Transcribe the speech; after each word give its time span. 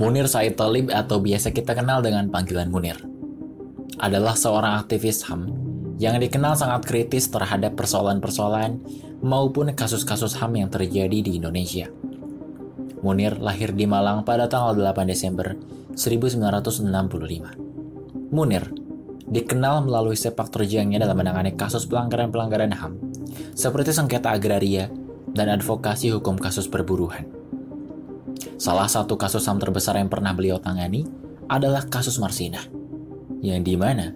Munir 0.00 0.24
Said 0.32 0.56
Talib 0.56 0.88
atau 0.88 1.20
biasa 1.20 1.52
kita 1.52 1.76
kenal 1.76 2.00
dengan 2.00 2.32
panggilan 2.32 2.72
Munir 2.72 2.96
adalah 4.00 4.32
seorang 4.32 4.80
aktivis 4.80 5.28
HAM 5.28 5.52
yang 6.00 6.16
dikenal 6.16 6.56
sangat 6.56 6.88
kritis 6.88 7.28
terhadap 7.28 7.76
persoalan-persoalan 7.76 8.80
maupun 9.20 9.68
kasus-kasus 9.76 10.40
HAM 10.40 10.56
yang 10.56 10.72
terjadi 10.72 11.20
di 11.20 11.36
Indonesia. 11.36 11.92
Munir 13.04 13.36
lahir 13.44 13.76
di 13.76 13.84
Malang 13.84 14.24
pada 14.24 14.48
tanggal 14.48 14.72
8 14.72 15.04
Desember 15.04 15.52
1965. 15.92 18.32
Munir 18.32 18.72
dikenal 19.28 19.84
melalui 19.84 20.16
sepak 20.16 20.48
terjangnya 20.48 21.04
dalam 21.04 21.20
menangani 21.20 21.52
kasus 21.60 21.84
pelanggaran-pelanggaran 21.84 22.72
HAM, 22.72 22.96
seperti 23.52 23.92
sengketa 23.92 24.32
agraria 24.32 24.88
dan 25.36 25.52
advokasi 25.52 26.08
hukum 26.08 26.40
kasus 26.40 26.72
perburuhan. 26.72 27.39
Salah 28.60 28.92
satu 28.92 29.16
kasus 29.16 29.40
HAM 29.48 29.56
terbesar 29.56 29.96
yang 29.96 30.12
pernah 30.12 30.36
beliau 30.36 30.60
tangani 30.60 31.08
adalah 31.48 31.80
kasus 31.88 32.20
Marsinah, 32.20 32.68
yang 33.40 33.64
di 33.64 33.72
mana 33.72 34.12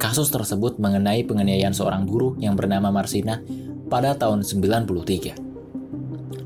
kasus 0.00 0.32
tersebut 0.32 0.80
mengenai 0.80 1.28
penganiayaan 1.28 1.76
seorang 1.76 2.08
buruh 2.08 2.32
yang 2.40 2.56
bernama 2.56 2.88
Marsinah 2.88 3.44
pada 3.92 4.16
tahun 4.16 4.48
93. 4.48 5.36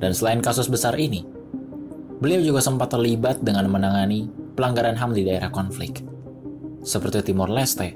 Dan 0.03 0.11
selain 0.11 0.43
kasus 0.43 0.67
besar 0.67 0.99
ini, 0.99 1.23
beliau 2.19 2.43
juga 2.43 2.59
sempat 2.59 2.91
terlibat 2.91 3.39
dengan 3.47 3.71
menangani 3.71 4.27
pelanggaran 4.59 4.99
HAM 4.99 5.15
di 5.15 5.23
daerah 5.23 5.55
konflik, 5.55 6.03
seperti 6.83 7.31
Timor 7.31 7.55
Leste, 7.55 7.95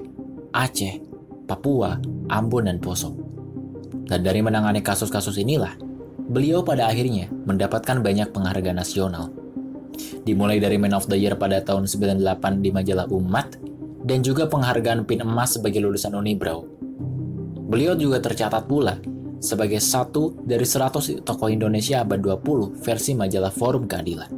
Aceh, 0.55 0.95
Papua, 1.43 1.99
Ambon, 2.31 2.71
dan 2.71 2.79
Poso. 2.79 3.19
Dan 4.07 4.23
dari 4.23 4.39
menangani 4.39 4.79
kasus-kasus 4.79 5.35
inilah, 5.43 5.75
beliau 6.31 6.63
pada 6.63 6.87
akhirnya 6.87 7.27
mendapatkan 7.43 7.99
banyak 7.99 8.31
penghargaan 8.31 8.79
nasional 8.79 9.40
dimulai 10.23 10.61
dari 10.61 10.77
Man 10.77 10.93
of 10.95 11.09
the 11.09 11.17
Year 11.17 11.35
pada 11.35 11.61
tahun 11.61 11.89
98 11.89 12.61
di 12.61 12.69
majalah 12.69 13.07
Umat, 13.09 13.57
dan 14.01 14.25
juga 14.25 14.49
penghargaan 14.49 15.05
PIN 15.05 15.21
emas 15.25 15.57
sebagai 15.57 15.81
lulusan 15.81 16.17
Unibrau. 16.17 16.65
Beliau 17.71 17.95
juga 17.95 18.19
tercatat 18.19 18.67
pula 18.67 18.99
sebagai 19.41 19.81
satu 19.81 20.37
dari 20.43 20.65
100 20.67 21.25
tokoh 21.25 21.49
Indonesia 21.49 22.05
abad 22.05 22.21
20 22.21 22.77
versi 22.81 23.17
majalah 23.17 23.49
Forum 23.49 23.89
Keadilan. 23.89 24.31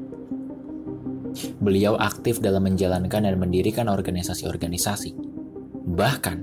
Beliau 1.59 1.97
aktif 1.97 2.39
dalam 2.39 2.69
menjalankan 2.69 3.25
dan 3.25 3.35
mendirikan 3.41 3.89
organisasi-organisasi. 3.89 5.17
Bahkan, 5.83 6.37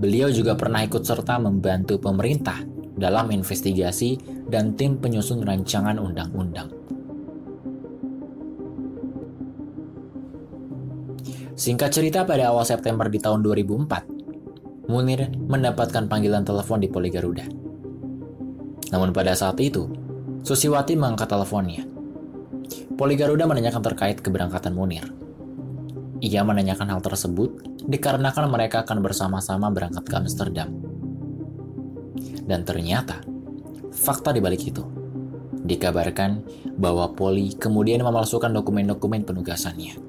beliau 0.00 0.32
juga 0.32 0.56
pernah 0.56 0.80
ikut 0.82 1.04
serta 1.04 1.36
membantu 1.38 2.00
pemerintah 2.00 2.64
dalam 2.96 3.28
investigasi 3.30 4.16
dan 4.48 4.74
tim 4.74 4.96
penyusun 4.96 5.44
rancangan 5.44 6.00
undang-undang. 6.00 6.83
Singkat 11.54 11.94
cerita 11.94 12.26
pada 12.26 12.50
awal 12.50 12.66
September 12.66 13.06
di 13.06 13.22
tahun 13.22 13.38
2004, 13.46 14.90
Munir 14.90 15.30
mendapatkan 15.38 16.10
panggilan 16.10 16.42
telepon 16.42 16.82
di 16.82 16.90
Poli 16.90 17.14
Garuda. 17.14 17.46
Namun 18.90 19.14
pada 19.14 19.38
saat 19.38 19.62
itu, 19.62 19.86
Susiwati 20.42 20.98
mengangkat 20.98 21.30
teleponnya. 21.30 21.86
Poli 22.98 23.14
Garuda 23.14 23.46
menanyakan 23.46 23.80
terkait 23.86 24.18
keberangkatan 24.18 24.74
Munir. 24.74 25.06
Ia 26.20 26.42
menanyakan 26.42 26.90
hal 26.90 27.00
tersebut 27.00 27.64
dikarenakan 27.86 28.50
mereka 28.50 28.82
akan 28.82 28.98
bersama-sama 29.00 29.70
berangkat 29.70 30.04
ke 30.04 30.14
Amsterdam. 30.18 30.74
Dan 32.44 32.66
ternyata, 32.66 33.24
fakta 33.94 34.34
di 34.34 34.42
balik 34.42 34.68
itu, 34.68 34.84
dikabarkan 35.64 36.44
bahwa 36.76 37.14
Poli 37.14 37.56
kemudian 37.56 38.04
memalsukan 38.04 38.52
dokumen-dokumen 38.52 39.24
penugasannya. 39.24 40.03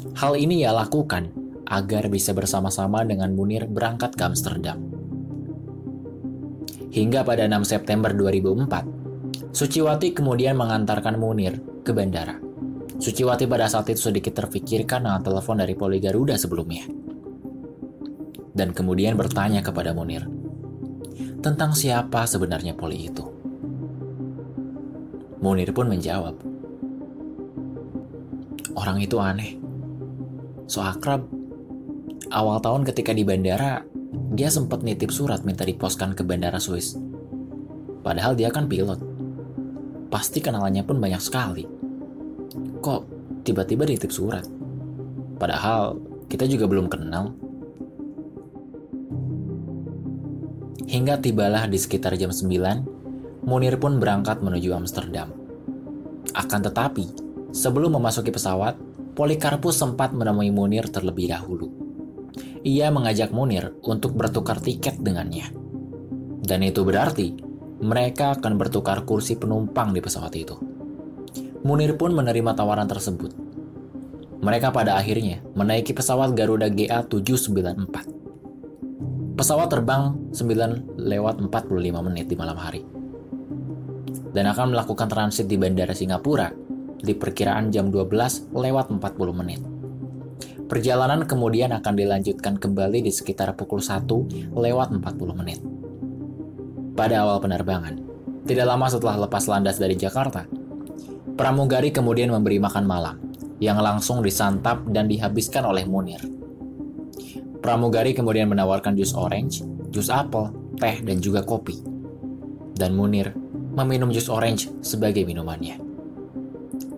Hal 0.00 0.32
ini 0.40 0.64
ia 0.64 0.72
lakukan 0.72 1.28
agar 1.68 2.08
bisa 2.08 2.32
bersama-sama 2.32 3.04
dengan 3.04 3.36
Munir 3.36 3.68
berangkat 3.68 4.16
ke 4.16 4.22
Amsterdam. 4.24 4.80
Hingga 6.90 7.22
pada 7.22 7.46
6 7.46 7.62
September 7.68 8.10
2004, 8.10 9.54
Suciwati 9.54 10.10
kemudian 10.16 10.58
mengantarkan 10.58 11.20
Munir 11.20 11.60
ke 11.84 11.92
bandara. 11.92 12.40
Suciwati 12.98 13.44
pada 13.46 13.68
saat 13.68 13.92
itu 13.92 14.10
sedikit 14.10 14.34
terfikirkan 14.40 15.04
dengan 15.06 15.22
telepon 15.22 15.60
dari 15.60 15.78
Poli 15.78 16.02
Garuda 16.02 16.34
sebelumnya. 16.34 16.88
Dan 18.50 18.74
kemudian 18.74 19.14
bertanya 19.14 19.62
kepada 19.62 19.94
Munir, 19.94 20.26
tentang 21.44 21.76
siapa 21.76 22.24
sebenarnya 22.24 22.72
Poli 22.74 23.06
itu. 23.06 23.24
Munir 25.44 25.70
pun 25.70 25.86
menjawab, 25.88 26.34
orang 28.74 28.98
itu 29.00 29.16
aneh 29.20 29.59
so 30.70 30.86
akrab. 30.86 31.26
Awal 32.30 32.62
tahun 32.62 32.86
ketika 32.86 33.10
di 33.10 33.26
bandara, 33.26 33.82
dia 34.30 34.46
sempat 34.46 34.86
nitip 34.86 35.10
surat 35.10 35.42
minta 35.42 35.66
diposkan 35.66 36.14
ke 36.14 36.22
bandara 36.22 36.62
Swiss. 36.62 36.94
Padahal 38.06 38.38
dia 38.38 38.54
kan 38.54 38.70
pilot. 38.70 39.02
Pasti 40.14 40.38
kenalannya 40.38 40.86
pun 40.86 41.02
banyak 41.02 41.18
sekali. 41.18 41.66
Kok 42.78 43.00
tiba-tiba 43.42 43.82
nitip 43.82 44.14
surat? 44.14 44.46
Padahal 45.42 45.98
kita 46.30 46.46
juga 46.46 46.70
belum 46.70 46.86
kenal. 46.86 47.34
Hingga 50.86 51.18
tibalah 51.22 51.66
di 51.66 51.78
sekitar 51.78 52.14
jam 52.14 52.30
9, 52.30 53.46
Munir 53.46 53.78
pun 53.82 53.98
berangkat 53.98 54.42
menuju 54.42 54.70
Amsterdam. 54.74 55.34
Akan 56.34 56.62
tetapi, 56.62 57.06
sebelum 57.54 57.98
memasuki 57.98 58.30
pesawat, 58.30 58.78
Polikarpus 59.10 59.74
sempat 59.74 60.14
menemui 60.14 60.54
Munir 60.54 60.86
terlebih 60.86 61.34
dahulu. 61.34 61.66
Ia 62.62 62.94
mengajak 62.94 63.34
Munir 63.34 63.74
untuk 63.82 64.14
bertukar 64.14 64.62
tiket 64.62 65.02
dengannya. 65.02 65.50
Dan 66.40 66.62
itu 66.62 66.86
berarti 66.86 67.34
mereka 67.82 68.38
akan 68.38 68.54
bertukar 68.60 69.02
kursi 69.08 69.34
penumpang 69.34 69.90
di 69.90 70.00
pesawat 70.04 70.32
itu. 70.38 70.54
Munir 71.66 71.98
pun 71.98 72.14
menerima 72.14 72.54
tawaran 72.54 72.86
tersebut. 72.86 73.34
Mereka 74.40 74.72
pada 74.72 74.96
akhirnya 74.96 75.44
menaiki 75.52 75.92
pesawat 75.92 76.32
Garuda 76.32 76.72
GA 76.72 77.04
794. 77.04 79.36
Pesawat 79.36 79.68
terbang 79.72 80.16
9 80.32 81.00
lewat 81.00 81.40
45 81.44 82.06
menit 82.06 82.28
di 82.30 82.36
malam 82.38 82.56
hari. 82.56 82.84
Dan 84.30 84.46
akan 84.48 84.72
melakukan 84.72 85.10
transit 85.10 85.50
di 85.50 85.58
Bandara 85.58 85.92
Singapura 85.92 86.69
di 87.00 87.16
perkiraan 87.16 87.72
jam 87.72 87.88
12 87.88 88.52
lewat 88.52 88.92
40 88.92 89.40
menit. 89.40 89.60
Perjalanan 90.70 91.26
kemudian 91.26 91.74
akan 91.74 91.98
dilanjutkan 91.98 92.54
kembali 92.54 93.02
di 93.02 93.10
sekitar 93.10 93.58
pukul 93.58 93.82
1 93.82 94.06
lewat 94.54 94.94
40 94.94 95.02
menit. 95.34 95.58
Pada 96.94 97.26
awal 97.26 97.42
penerbangan, 97.42 97.98
tidak 98.46 98.66
lama 98.70 98.86
setelah 98.86 99.26
lepas 99.26 99.50
landas 99.50 99.82
dari 99.82 99.98
Jakarta, 99.98 100.46
pramugari 101.34 101.90
kemudian 101.90 102.30
memberi 102.30 102.62
makan 102.62 102.86
malam 102.86 103.16
yang 103.58 103.82
langsung 103.82 104.22
disantap 104.22 104.86
dan 104.94 105.10
dihabiskan 105.10 105.66
oleh 105.66 105.84
Munir. 105.90 106.22
Pramugari 107.60 108.14
kemudian 108.14 108.46
menawarkan 108.48 108.94
jus 108.94 109.12
orange, 109.12 109.66
jus 109.92 110.08
apel, 110.08 110.54
teh, 110.78 111.02
dan 111.02 111.18
juga 111.18 111.42
kopi. 111.42 111.76
Dan 112.78 112.96
Munir 112.96 113.34
meminum 113.74 114.08
jus 114.14 114.30
orange 114.30 114.70
sebagai 114.80 115.26
minumannya. 115.26 115.89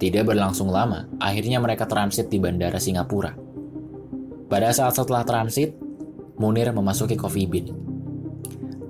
Tidak 0.02 0.26
berlangsung 0.26 0.66
lama, 0.66 1.06
akhirnya 1.22 1.62
mereka 1.62 1.86
transit 1.86 2.26
di 2.26 2.42
Bandara 2.42 2.82
Singapura. 2.82 3.38
Pada 4.50 4.74
saat 4.74 4.98
setelah 4.98 5.22
transit, 5.22 5.78
Munir 6.42 6.74
memasuki 6.74 7.14
Coffee 7.14 7.46
Bean. 7.46 7.70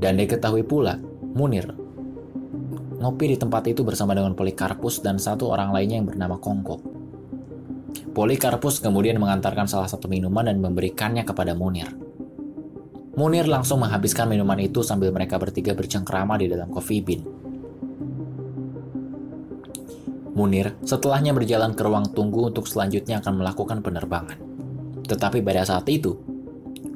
Dan 0.00 0.16
diketahui 0.16 0.64
pula, 0.64 0.96
Munir 1.36 1.82
ngopi 3.02 3.34
di 3.34 3.36
tempat 3.36 3.66
itu 3.66 3.82
bersama 3.82 4.14
dengan 4.14 4.38
Polikarpus 4.38 5.02
dan 5.02 5.18
satu 5.18 5.50
orang 5.50 5.74
lainnya 5.74 5.98
yang 5.98 6.06
bernama 6.06 6.38
Kongko. 6.38 6.78
Polikarpus 8.14 8.78
kemudian 8.78 9.18
mengantarkan 9.18 9.66
salah 9.66 9.90
satu 9.90 10.06
minuman 10.06 10.46
dan 10.46 10.62
memberikannya 10.62 11.26
kepada 11.26 11.58
Munir. 11.58 11.90
Munir 13.18 13.44
langsung 13.50 13.82
menghabiskan 13.82 14.30
minuman 14.30 14.56
itu 14.62 14.80
sambil 14.86 15.10
mereka 15.10 15.36
bertiga 15.36 15.74
bercengkrama 15.74 16.38
di 16.38 16.46
dalam 16.46 16.70
coffee 16.70 17.02
bean. 17.02 17.41
Munir 20.32 20.72
setelahnya 20.80 21.36
berjalan 21.36 21.76
ke 21.76 21.84
ruang 21.84 22.08
tunggu 22.16 22.48
untuk 22.48 22.64
selanjutnya 22.64 23.20
akan 23.20 23.44
melakukan 23.44 23.84
penerbangan. 23.84 24.40
Tetapi 25.04 25.44
pada 25.44 25.68
saat 25.68 25.84
itu, 25.92 26.16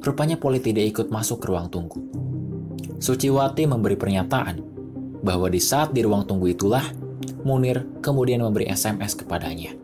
rupanya 0.01 0.41
Poli 0.41 0.57
tidak 0.57 0.89
ikut 0.89 1.07
masuk 1.13 1.45
ke 1.45 1.53
ruang 1.53 1.69
tunggu. 1.69 2.01
Suciwati 2.97 3.69
memberi 3.69 3.93
pernyataan 3.93 4.57
bahwa 5.21 5.53
di 5.53 5.61
saat 5.61 5.93
di 5.93 6.01
ruang 6.01 6.25
tunggu 6.25 6.49
itulah 6.49 6.81
Munir 7.45 7.85
kemudian 8.01 8.41
memberi 8.41 8.67
SMS 8.73 9.13
kepadanya. 9.13 9.77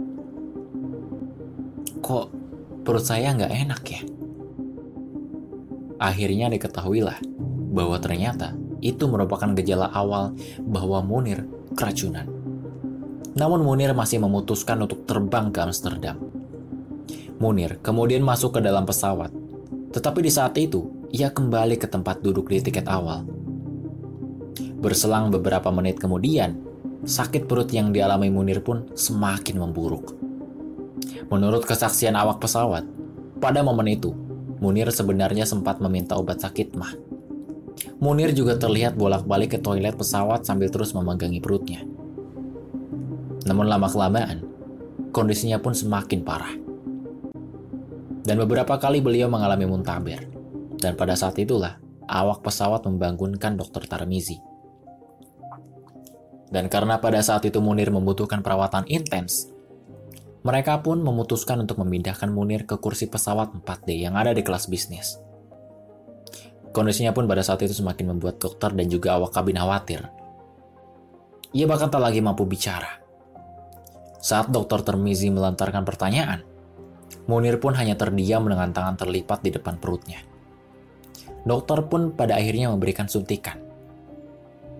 Kok 2.01 2.25
perut 2.81 3.05
saya 3.05 3.31
nggak 3.38 3.53
enak 3.53 3.81
ya? 3.85 4.01
Akhirnya 6.01 6.50
diketahuilah 6.50 7.21
bahwa 7.69 7.95
ternyata 8.01 8.57
itu 8.83 9.07
merupakan 9.07 9.53
gejala 9.55 9.88
awal 9.94 10.35
bahwa 10.65 11.00
Munir 11.05 11.47
keracunan. 11.77 12.42
Namun 13.33 13.65
Munir 13.65 13.97
masih 13.97 14.21
memutuskan 14.21 14.77
untuk 14.85 15.09
terbang 15.09 15.50
ke 15.50 15.59
Amsterdam. 15.62 16.21
Munir 17.41 17.81
kemudian 17.81 18.21
masuk 18.21 18.57
ke 18.57 18.59
dalam 18.62 18.85
pesawat. 18.85 19.33
Tetapi 19.94 20.19
di 20.21 20.31
saat 20.33 20.53
itu, 20.57 20.89
ia 21.13 21.30
kembali 21.30 21.77
ke 21.77 21.85
tempat 21.89 22.21
duduk 22.21 22.50
di 22.50 22.62
tiket 22.62 22.85
awal. 22.89 23.25
Berselang 24.81 25.30
beberapa 25.33 25.69
menit 25.69 26.01
kemudian, 26.01 26.57
sakit 27.06 27.45
perut 27.45 27.69
yang 27.74 27.94
dialami 27.94 28.30
Munir 28.30 28.62
pun 28.62 28.89
semakin 28.94 29.62
memburuk. 29.62 30.13
Menurut 31.29 31.65
kesaksian 31.65 32.18
awak 32.18 32.41
pesawat, 32.41 32.86
pada 33.41 33.59
momen 33.65 33.89
itu, 33.91 34.13
Munir 34.63 34.88
sebenarnya 34.94 35.44
sempat 35.44 35.83
meminta 35.83 36.15
obat 36.15 36.39
sakit 36.39 36.74
mah. 36.79 36.94
Munir 38.00 38.31
juga 38.31 38.56
terlihat 38.56 38.95
bolak-balik 38.95 39.57
ke 39.57 39.59
toilet 39.59 39.97
pesawat 39.97 40.47
sambil 40.47 40.71
terus 40.71 40.95
memegangi 40.95 41.44
perutnya. 41.44 41.83
Namun 43.43 43.67
lama-kelamaan, 43.67 44.43
kondisinya 45.11 45.59
pun 45.59 45.75
semakin 45.75 46.19
parah. 46.23 46.53
Dan 48.23 48.39
beberapa 48.39 48.79
kali 48.79 49.03
beliau 49.03 49.27
mengalami 49.27 49.67
muntaber. 49.67 50.23
Dan 50.79 50.95
pada 50.95 51.15
saat 51.15 51.35
itulah, 51.39 51.79
awak 52.07 52.39
pesawat 52.39 52.87
membangunkan 52.87 53.59
Dr. 53.59 53.83
Tarmizi. 53.83 54.39
Dan 56.53 56.71
karena 56.71 57.01
pada 57.03 57.19
saat 57.19 57.43
itu 57.43 57.59
Munir 57.59 57.89
membutuhkan 57.91 58.39
perawatan 58.39 58.87
intens, 58.87 59.51
mereka 60.43 60.79
pun 60.79 61.03
memutuskan 61.03 61.59
untuk 61.63 61.83
memindahkan 61.83 62.29
Munir 62.31 62.63
ke 62.63 62.79
kursi 62.79 63.11
pesawat 63.11 63.55
4D 63.59 63.95
yang 63.95 64.15
ada 64.15 64.31
di 64.31 64.43
kelas 64.43 64.71
bisnis. 64.71 65.19
Kondisinya 66.73 67.13
pun 67.13 67.29
pada 67.29 67.45
saat 67.45 67.61
itu 67.61 67.75
semakin 67.75 68.15
membuat 68.15 68.39
dokter 68.39 68.71
dan 68.73 68.87
juga 68.89 69.19
awak 69.19 69.35
kabin 69.35 69.59
khawatir. 69.59 70.03
Ia 71.53 71.65
bahkan 71.69 71.93
tak 71.93 72.01
lagi 72.01 72.17
mampu 72.17 72.49
bicara. 72.49 73.02
Saat 74.23 74.55
dokter 74.55 74.79
Termizi 74.87 75.27
melantarkan 75.27 75.83
pertanyaan, 75.83 76.47
Munir 77.27 77.59
pun 77.59 77.75
hanya 77.75 77.99
terdiam 77.99 78.47
dengan 78.47 78.71
tangan 78.71 78.95
terlipat 78.95 79.43
di 79.43 79.51
depan 79.51 79.75
perutnya. 79.83 80.23
Dokter 81.43 81.83
pun 81.91 82.15
pada 82.15 82.39
akhirnya 82.39 82.71
memberikan 82.71 83.11
suntikan, 83.11 83.59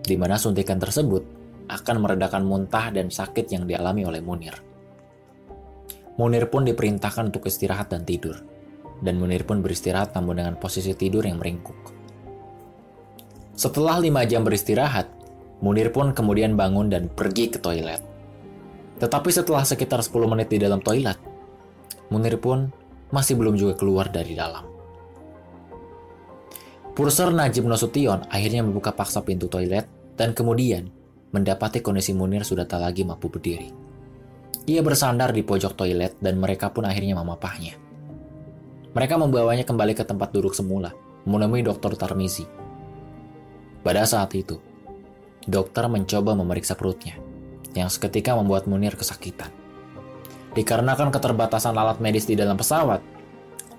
di 0.00 0.16
mana 0.16 0.40
suntikan 0.40 0.80
tersebut 0.80 1.20
akan 1.68 1.96
meredakan 2.00 2.48
muntah 2.48 2.88
dan 2.88 3.12
sakit 3.12 3.52
yang 3.52 3.68
dialami 3.68 4.08
oleh 4.08 4.24
Munir. 4.24 4.56
Munir 6.16 6.48
pun 6.48 6.64
diperintahkan 6.64 7.28
untuk 7.28 7.44
istirahat 7.44 7.92
dan 7.92 8.08
tidur, 8.08 8.40
dan 9.04 9.20
Munir 9.20 9.44
pun 9.44 9.60
beristirahat 9.60 10.16
namun 10.16 10.40
dengan 10.40 10.56
posisi 10.56 10.96
tidur 10.96 11.20
yang 11.20 11.36
meringkuk. 11.36 11.92
Setelah 13.60 14.00
lima 14.00 14.24
jam 14.24 14.40
beristirahat, 14.40 15.04
Munir 15.60 15.92
pun 15.92 16.16
kemudian 16.16 16.56
bangun 16.56 16.88
dan 16.88 17.12
pergi 17.12 17.52
ke 17.52 17.60
toilet. 17.60 18.13
Tetapi 18.98 19.30
setelah 19.34 19.66
sekitar 19.66 20.02
10 20.02 20.30
menit 20.30 20.48
di 20.50 20.58
dalam 20.62 20.78
toilet, 20.78 21.18
Munir 22.14 22.38
pun 22.38 22.70
masih 23.10 23.34
belum 23.34 23.58
juga 23.58 23.74
keluar 23.74 24.06
dari 24.12 24.38
dalam. 24.38 24.62
Purser 26.94 27.34
Najib 27.34 27.66
Nasution 27.66 28.22
akhirnya 28.30 28.62
membuka 28.62 28.94
paksa 28.94 29.18
pintu 29.26 29.50
toilet 29.50 30.14
dan 30.14 30.30
kemudian 30.30 30.86
mendapati 31.34 31.82
kondisi 31.82 32.14
Munir 32.14 32.46
sudah 32.46 32.70
tak 32.70 32.86
lagi 32.86 33.02
mampu 33.02 33.26
berdiri. 33.26 33.74
Ia 34.70 34.80
bersandar 34.80 35.34
di 35.34 35.42
pojok 35.42 35.74
toilet 35.74 36.14
dan 36.22 36.38
mereka 36.38 36.70
pun 36.70 36.86
akhirnya 36.86 37.18
memapahnya. 37.18 37.74
Mereka 38.94 39.18
membawanya 39.18 39.66
kembali 39.66 39.98
ke 39.98 40.06
tempat 40.06 40.30
duduk 40.30 40.54
semula, 40.54 40.94
menemui 41.26 41.66
Dr. 41.66 41.98
Tarmizi. 41.98 42.46
Pada 43.82 44.06
saat 44.06 44.30
itu, 44.38 44.62
dokter 45.50 45.90
mencoba 45.90 46.38
memeriksa 46.38 46.78
perutnya 46.78 47.23
yang 47.74 47.90
seketika 47.90 48.38
membuat 48.38 48.70
Munir 48.70 48.94
kesakitan. 48.94 49.50
Dikarenakan 50.54 51.10
keterbatasan 51.10 51.74
alat 51.74 51.98
medis 51.98 52.30
di 52.30 52.38
dalam 52.38 52.54
pesawat, 52.54 53.02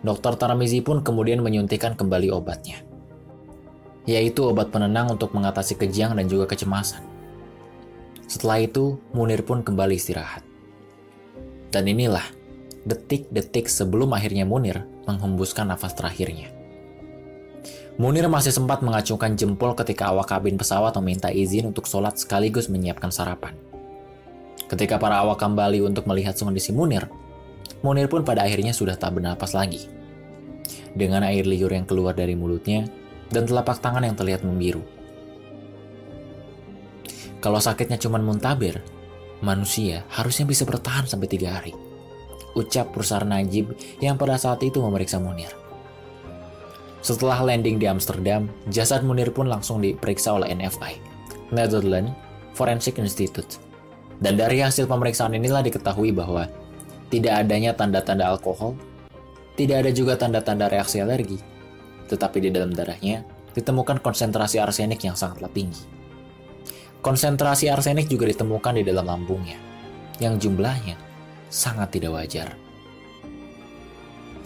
Dr. 0.03 0.35
Tarmizi 0.35 0.83
pun 0.83 1.01
kemudian 1.01 1.39
menyuntikkan 1.39 1.95
kembali 1.95 2.29
obatnya, 2.29 2.83
yaitu 4.03 4.45
obat 4.45 4.69
penenang 4.69 5.09
untuk 5.15 5.31
mengatasi 5.31 5.79
kejang 5.79 6.13
dan 6.19 6.27
juga 6.27 6.51
kecemasan. 6.51 7.01
Setelah 8.27 8.61
itu, 8.61 8.99
Munir 9.15 9.41
pun 9.47 9.63
kembali 9.63 9.95
istirahat. 9.95 10.43
Dan 11.71 11.87
inilah 11.89 12.23
detik-detik 12.85 13.65
sebelum 13.65 14.13
akhirnya 14.13 14.45
Munir 14.45 14.85
menghembuskan 15.09 15.71
nafas 15.71 15.97
terakhirnya. 15.97 16.53
Munir 17.95 18.27
masih 18.27 18.51
sempat 18.51 18.83
mengacungkan 18.83 19.39
jempol 19.39 19.71
ketika 19.71 20.11
awak 20.11 20.27
kabin 20.27 20.59
pesawat 20.59 20.91
meminta 20.99 21.31
izin 21.31 21.71
untuk 21.71 21.87
sholat 21.87 22.19
sekaligus 22.19 22.67
menyiapkan 22.67 23.07
sarapan. 23.07 23.55
Ketika 24.65 24.97
para 24.97 25.21
awak 25.21 25.37
kembali 25.37 25.85
untuk 25.85 26.09
melihat 26.09 26.33
kondisi 26.33 26.73
Munir, 26.73 27.05
Munir 27.85 28.09
pun 28.09 28.25
pada 28.25 28.41
akhirnya 28.41 28.73
sudah 28.73 28.97
tak 28.97 29.13
bernapas 29.13 29.53
lagi. 29.53 29.85
Dengan 30.97 31.21
air 31.21 31.45
liur 31.45 31.69
yang 31.69 31.85
keluar 31.85 32.17
dari 32.17 32.33
mulutnya 32.33 32.89
dan 33.29 33.45
telapak 33.45 33.77
tangan 33.77 34.01
yang 34.01 34.17
terlihat 34.17 34.41
membiru. 34.41 34.81
Kalau 37.37 37.61
sakitnya 37.61 38.01
cuma 38.01 38.17
muntaber, 38.17 38.81
manusia 39.45 40.01
harusnya 40.09 40.49
bisa 40.49 40.65
bertahan 40.65 41.05
sampai 41.05 41.29
tiga 41.29 41.61
hari. 41.61 41.77
Ucap 42.57 42.89
Pursar 42.89 43.21
Najib 43.21 43.77
yang 44.01 44.17
pada 44.17 44.39
saat 44.41 44.65
itu 44.65 44.81
memeriksa 44.81 45.21
Munir. 45.21 45.53
Setelah 47.05 47.37
landing 47.45 47.77
di 47.77 47.85
Amsterdam, 47.85 48.49
jasad 48.73 49.05
Munir 49.05 49.29
pun 49.29 49.45
langsung 49.45 49.77
diperiksa 49.77 50.33
oleh 50.33 50.49
NFI, 50.57 50.97
Netherlands 51.53 52.17
Forensic 52.57 52.97
Institute, 52.97 53.61
dan 54.19 54.39
dari 54.39 54.63
hasil 54.63 54.87
pemeriksaan 54.87 55.35
inilah 55.35 55.65
diketahui 55.65 56.15
bahwa 56.15 56.47
tidak 57.11 57.45
adanya 57.45 57.75
tanda-tanda 57.75 58.27
alkohol, 58.31 58.75
tidak 59.55 59.85
ada 59.85 59.91
juga 59.91 60.19
tanda-tanda 60.19 60.71
reaksi 60.71 60.99
alergi, 61.03 61.39
tetapi 62.07 62.43
di 62.43 62.49
dalam 62.51 62.71
darahnya 62.71 63.23
ditemukan 63.55 64.03
konsentrasi 64.03 64.59
arsenik 64.59 64.99
yang 65.03 65.15
sangatlah 65.15 65.51
tinggi. 65.51 65.83
Konsentrasi 66.99 67.69
arsenik 67.69 68.09
juga 68.09 68.25
ditemukan 68.25 68.81
di 68.81 68.83
dalam 68.83 69.05
lambungnya, 69.05 69.59
yang 70.17 70.41
jumlahnya 70.41 70.97
sangat 71.47 71.95
tidak 71.95 72.17
wajar. 72.17 72.57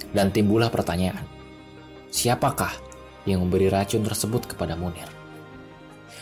Dan 0.09 0.33
timbullah 0.33 0.73
pertanyaan, 0.73 1.23
siapakah 2.09 2.73
yang 3.29 3.45
memberi 3.45 3.69
racun 3.69 4.01
tersebut 4.01 4.49
kepada 4.49 4.73
Munir? 4.73 5.07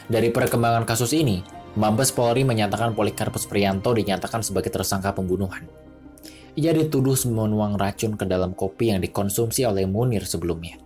Dari 0.07 0.31
perkembangan 0.31 0.83
kasus 0.87 1.11
ini, 1.15 1.43
Mabes 1.77 2.09
Polri 2.09 2.41
menyatakan 2.41 2.97
Polikarpus 2.97 3.45
Prianto 3.45 3.93
dinyatakan 3.93 4.41
sebagai 4.41 4.73
tersangka 4.73 5.13
pembunuhan. 5.13 5.69
Ia 6.57 6.73
dituduh 6.73 7.13
menuang 7.29 7.77
racun 7.77 8.17
ke 8.17 8.25
dalam 8.25 8.57
kopi 8.57 8.89
yang 8.89 8.97
dikonsumsi 8.97 9.61
oleh 9.61 9.85
Munir 9.85 10.25
sebelumnya. 10.25 10.81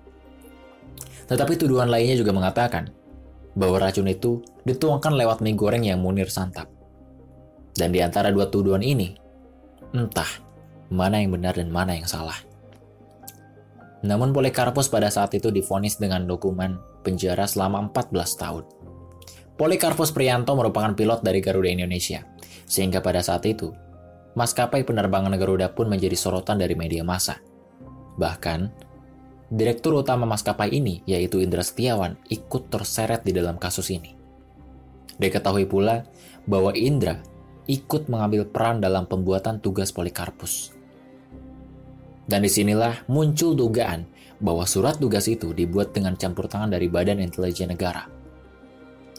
Tetapi 1.31 1.55
tuduhan 1.55 1.87
lainnya 1.87 2.19
juga 2.19 2.35
mengatakan 2.35 2.91
bahwa 3.55 3.79
racun 3.79 4.11
itu 4.11 4.43
dituangkan 4.67 5.15
lewat 5.15 5.39
mie 5.39 5.55
goreng 5.55 5.87
yang 5.87 6.03
Munir 6.03 6.27
santap. 6.27 6.67
Dan 7.71 7.95
di 7.95 8.03
antara 8.03 8.27
dua 8.35 8.51
tuduhan 8.51 8.83
ini, 8.83 9.15
entah 9.95 10.27
mana 10.91 11.23
yang 11.23 11.31
benar 11.31 11.55
dan 11.55 11.71
mana 11.71 11.95
yang 11.95 12.03
salah. 12.03 12.35
Namun 14.03 14.35
Polikarpus 14.35 14.91
pada 14.91 15.07
saat 15.07 15.31
itu 15.39 15.55
difonis 15.55 15.95
dengan 15.95 16.27
dokumen 16.27 16.75
penjara 16.99 17.47
selama 17.47 17.87
14 17.95 18.11
tahun. 18.35 18.65
Polikarpus 19.61 20.09
Prianto 20.09 20.57
merupakan 20.57 20.97
pilot 20.97 21.21
dari 21.21 21.37
Garuda 21.37 21.69
Indonesia, 21.69 22.25
sehingga 22.65 22.97
pada 22.97 23.21
saat 23.21 23.45
itu, 23.45 23.69
maskapai 24.33 24.81
penerbangan 24.81 25.37
Garuda 25.37 25.69
pun 25.69 25.85
menjadi 25.85 26.17
sorotan 26.17 26.57
dari 26.57 26.73
media 26.73 27.05
massa. 27.05 27.37
Bahkan, 28.17 28.73
direktur 29.53 30.01
utama 30.01 30.25
maskapai 30.25 30.73
ini, 30.73 31.05
yaitu 31.05 31.37
Indra 31.45 31.61
Setiawan, 31.61 32.17
ikut 32.33 32.73
terseret 32.73 33.21
di 33.21 33.37
dalam 33.37 33.61
kasus 33.61 33.93
ini. 33.93 34.17
Diketahui 35.21 35.69
pula 35.69 36.09
bahwa 36.49 36.73
Indra 36.73 37.21
ikut 37.69 38.09
mengambil 38.09 38.49
peran 38.49 38.81
dalam 38.81 39.05
pembuatan 39.05 39.61
tugas 39.61 39.93
Polikarpus. 39.93 40.73
Dan 42.25 42.41
di 42.41 42.49
sinilah 42.49 43.05
muncul 43.05 43.53
dugaan 43.53 44.09
bahwa 44.41 44.65
surat 44.65 44.97
tugas 44.97 45.29
itu 45.29 45.53
dibuat 45.53 45.93
dengan 45.93 46.17
campur 46.17 46.49
tangan 46.49 46.73
dari 46.73 46.89
Badan 46.89 47.21
Intelijen 47.21 47.69
Negara 47.69 48.20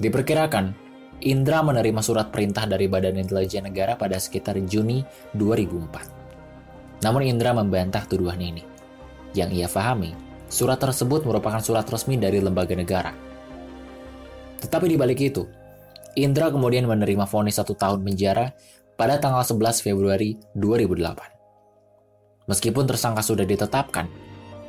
Diperkirakan, 0.03 0.75
Indra 1.23 1.63
menerima 1.63 2.03
surat 2.03 2.35
perintah 2.35 2.67
dari 2.67 2.91
Badan 2.91 3.23
Intelijen 3.23 3.71
Negara 3.71 3.95
pada 3.95 4.19
sekitar 4.19 4.59
Juni 4.67 5.07
2004. 5.39 7.07
Namun 7.07 7.23
Indra 7.23 7.55
membantah 7.55 8.03
tuduhan 8.11 8.43
ini. 8.43 8.67
Yang 9.31 9.51
ia 9.63 9.69
pahami, 9.71 10.11
surat 10.51 10.83
tersebut 10.83 11.23
merupakan 11.23 11.63
surat 11.63 11.87
resmi 11.87 12.19
dari 12.19 12.43
lembaga 12.43 12.75
negara. 12.75 13.15
Tetapi 14.59 14.91
di 14.91 14.99
balik 14.99 15.23
itu, 15.23 15.47
Indra 16.19 16.51
kemudian 16.51 16.91
menerima 16.91 17.23
vonis 17.31 17.63
satu 17.63 17.79
tahun 17.79 18.03
penjara 18.03 18.51
pada 18.99 19.23
tanggal 19.23 19.47
11 19.47 19.87
Februari 19.87 20.35
2008. 20.59 22.51
Meskipun 22.51 22.91
tersangka 22.91 23.23
sudah 23.23 23.47
ditetapkan, 23.47 24.11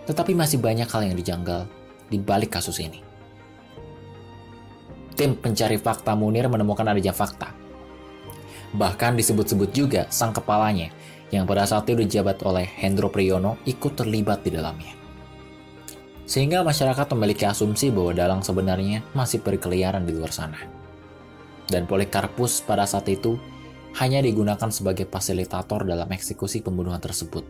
tetapi 0.06 0.38
masih 0.38 0.62
banyak 0.62 0.86
hal 0.86 1.02
yang 1.10 1.18
dijanggal 1.18 1.66
di 2.14 2.22
balik 2.22 2.54
kasus 2.54 2.78
ini 2.78 3.13
tim 5.24 5.40
pencari 5.40 5.80
fakta 5.80 6.20
Munir 6.20 6.52
menemukan 6.52 6.84
adanya 6.84 7.16
fakta 7.16 7.64
Bahkan 8.74 9.14
disebut-sebut 9.22 9.70
juga 9.70 10.10
sang 10.10 10.34
kepalanya, 10.34 10.90
yang 11.30 11.46
pada 11.46 11.62
saat 11.70 11.86
itu 11.86 12.02
dijabat 12.02 12.42
oleh 12.42 12.66
Hendro 12.66 13.14
Priyono 13.14 13.62
ikut 13.70 13.94
terlibat 13.94 14.42
di 14.42 14.50
dalamnya. 14.50 14.98
Sehingga 16.26 16.66
masyarakat 16.66 17.06
memiliki 17.14 17.46
asumsi 17.46 17.94
bahwa 17.94 18.18
dalang 18.18 18.42
sebenarnya 18.42 19.06
masih 19.14 19.46
berkeliaran 19.46 20.10
di 20.10 20.18
luar 20.18 20.34
sana. 20.34 20.58
Dan 21.70 21.86
Polikarpus 21.86 22.66
pada 22.66 22.90
saat 22.90 23.06
itu 23.14 23.38
hanya 24.02 24.26
digunakan 24.26 24.74
sebagai 24.74 25.06
fasilitator 25.06 25.86
dalam 25.86 26.10
eksekusi 26.10 26.66
pembunuhan 26.66 26.98
tersebut. 26.98 27.46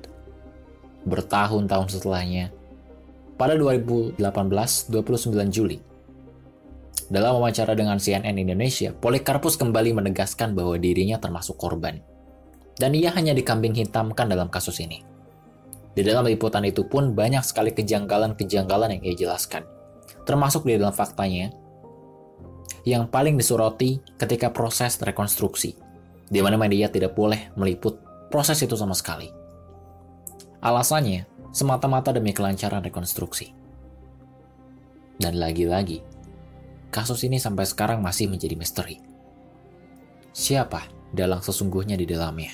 Bertahun-tahun 1.08 1.88
setelahnya, 1.88 2.51
pada 3.39 3.56
2018, 3.56 4.20
29 4.20 5.56
Juli, 5.56 5.92
dalam 7.13 7.38
wawancara 7.38 7.77
dengan 7.77 8.01
CNN 8.01 8.41
Indonesia, 8.41 8.89
Polikarpus 8.89 9.53
kembali 9.62 9.93
menegaskan 9.93 10.58
bahwa 10.58 10.82
dirinya 10.82 11.22
termasuk 11.22 11.62
korban. 11.62 12.01
Dan 12.74 12.98
ia 12.98 13.13
hanya 13.13 13.38
dikambing 13.38 13.77
hitamkan 13.77 14.25
dalam 14.25 14.50
kasus 14.50 14.82
ini. 14.82 15.05
Di 15.93 16.01
dalam 16.01 16.25
liputan 16.25 16.65
itu 16.65 16.89
pun 16.89 17.13
banyak 17.13 17.46
sekali 17.46 17.70
kejanggalan-kejanggalan 17.70 18.98
yang 18.98 19.01
ia 19.05 19.13
jelaskan. 19.13 19.62
Termasuk 20.25 20.65
di 20.65 20.74
dalam 20.74 20.89
faktanya, 20.89 21.53
yang 22.82 23.05
paling 23.05 23.38
disoroti 23.38 24.01
ketika 24.17 24.50
proses 24.50 24.98
rekonstruksi, 24.98 25.77
di 26.34 26.39
mana 26.41 26.58
media 26.58 26.89
tidak 26.89 27.13
boleh 27.13 27.53
meliput 27.53 28.01
proses 28.34 28.58
itu 28.65 28.74
sama 28.74 28.98
sekali. 28.98 29.29
Alasannya, 30.65 31.29
semata-mata 31.53 32.10
demi 32.10 32.34
kelancaran 32.34 32.82
rekonstruksi. 32.82 33.53
Dan 35.22 35.38
lagi-lagi, 35.38 36.01
kasus 36.93 37.25
ini 37.25 37.41
sampai 37.41 37.65
sekarang 37.65 38.05
masih 38.05 38.29
menjadi 38.29 38.53
misteri. 38.53 39.01
Siapa 40.29 40.85
dalang 41.09 41.41
sesungguhnya 41.41 41.97
di 41.97 42.05
dalamnya? 42.05 42.53